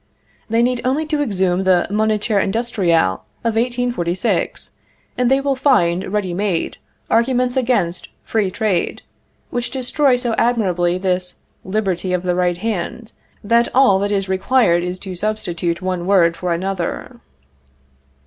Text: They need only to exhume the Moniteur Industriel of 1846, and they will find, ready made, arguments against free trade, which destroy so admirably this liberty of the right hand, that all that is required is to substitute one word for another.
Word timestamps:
They 0.49 0.63
need 0.63 0.81
only 0.83 1.05
to 1.05 1.21
exhume 1.21 1.63
the 1.63 1.85
Moniteur 1.91 2.39
Industriel 2.39 3.21
of 3.43 3.53
1846, 3.53 4.71
and 5.15 5.29
they 5.29 5.39
will 5.39 5.55
find, 5.55 6.11
ready 6.11 6.33
made, 6.33 6.77
arguments 7.07 7.55
against 7.55 8.09
free 8.23 8.49
trade, 8.49 9.03
which 9.51 9.69
destroy 9.69 10.15
so 10.15 10.33
admirably 10.39 10.97
this 10.97 11.35
liberty 11.63 12.13
of 12.13 12.23
the 12.23 12.33
right 12.33 12.57
hand, 12.57 13.11
that 13.43 13.69
all 13.75 13.99
that 13.99 14.11
is 14.11 14.27
required 14.27 14.81
is 14.81 14.99
to 15.01 15.15
substitute 15.15 15.83
one 15.83 16.07
word 16.07 16.35
for 16.35 16.51
another. 16.51 17.19